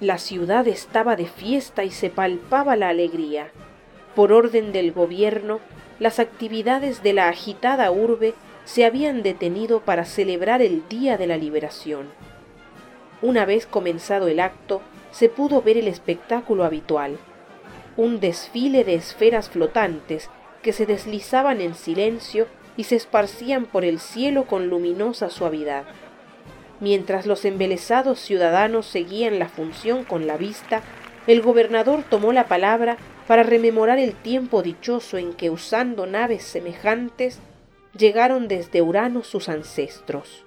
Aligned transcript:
La 0.00 0.16
ciudad 0.16 0.66
estaba 0.66 1.14
de 1.14 1.26
fiesta 1.26 1.84
y 1.84 1.90
se 1.90 2.08
palpaba 2.08 2.74
la 2.74 2.88
alegría. 2.88 3.50
Por 4.14 4.32
orden 4.32 4.72
del 4.72 4.92
gobierno, 4.92 5.60
las 5.98 6.18
actividades 6.18 7.02
de 7.02 7.12
la 7.12 7.28
agitada 7.28 7.90
urbe 7.90 8.32
se 8.64 8.86
habían 8.86 9.22
detenido 9.22 9.80
para 9.80 10.06
celebrar 10.06 10.62
el 10.62 10.88
Día 10.88 11.18
de 11.18 11.26
la 11.26 11.36
Liberación. 11.36 12.08
Una 13.20 13.44
vez 13.44 13.66
comenzado 13.66 14.28
el 14.28 14.40
acto, 14.40 14.80
se 15.10 15.28
pudo 15.28 15.60
ver 15.60 15.76
el 15.76 15.86
espectáculo 15.86 16.64
habitual, 16.64 17.18
un 17.98 18.20
desfile 18.20 18.84
de 18.84 18.94
esferas 18.94 19.50
flotantes 19.50 20.30
que 20.62 20.72
se 20.72 20.86
deslizaban 20.86 21.60
en 21.60 21.74
silencio 21.74 22.46
y 22.78 22.84
se 22.84 22.96
esparcían 22.96 23.66
por 23.66 23.84
el 23.84 23.98
cielo 23.98 24.46
con 24.46 24.68
luminosa 24.68 25.28
suavidad. 25.28 25.84
Mientras 26.80 27.26
los 27.26 27.44
embelesados 27.44 28.18
ciudadanos 28.18 28.86
seguían 28.86 29.38
la 29.38 29.48
función 29.48 30.04
con 30.04 30.26
la 30.26 30.36
vista, 30.36 30.82
el 31.26 31.42
gobernador 31.42 32.02
tomó 32.08 32.32
la 32.32 32.48
palabra 32.48 32.96
para 33.26 33.42
rememorar 33.42 33.98
el 33.98 34.14
tiempo 34.14 34.62
dichoso 34.62 35.18
en 35.18 35.34
que 35.34 35.50
usando 35.50 36.06
naves 36.06 36.42
semejantes 36.42 37.38
llegaron 37.96 38.48
desde 38.48 38.82
Urano 38.82 39.22
sus 39.22 39.48
ancestros. 39.48 40.44